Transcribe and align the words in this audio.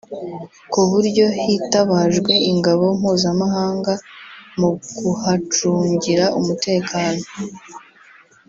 ku 0.71 0.81
buryo 0.89 1.25
hitabajwe 1.43 2.33
ingabo 2.51 2.85
mpuzamahanga 2.99 3.93
mu 4.59 4.69
kuhacungira 4.87 6.25
umutekano 6.39 7.25